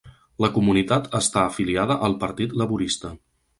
[0.45, 3.15] La comunitat està afiliada al Partit Laborista.